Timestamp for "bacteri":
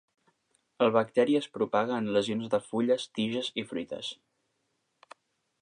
0.95-1.35